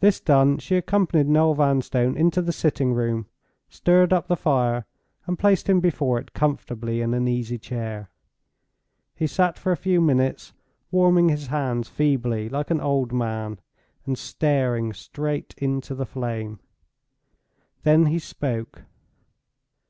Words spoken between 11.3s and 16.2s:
hands feebly like an old man, and staring straight into the